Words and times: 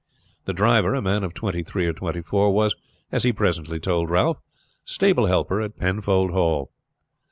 The 0.45 0.53
driver, 0.53 0.95
a 0.95 1.01
man 1.03 1.23
of 1.23 1.35
twenty 1.35 1.61
three 1.61 1.85
or 1.85 1.93
twenty 1.93 2.23
four, 2.23 2.51
was, 2.51 2.73
as 3.11 3.21
he 3.21 3.31
presently 3.31 3.79
told 3.79 4.09
Ralph, 4.09 4.39
stable 4.83 5.27
helper 5.27 5.61
at 5.61 5.77
Penfold 5.77 6.31
Hall. 6.31 6.71